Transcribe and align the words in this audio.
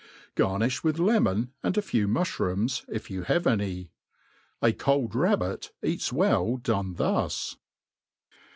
Garnifh 0.35 0.83
with 0.83 0.97
lemon, 0.97 1.51
and 1.61 1.77
a 1.77 1.81
few 1.83 2.07
muflirooms, 2.07 2.83
if 2.89 3.11
you 3.11 3.21
have 3.21 3.45
any, 3.45 3.91
A 4.59 4.73
cold 4.73 5.13
rabbit 5.13 5.69
eats 5.83 6.11
well 6.11 6.57
done 6.57 6.95
thus. 6.95 7.55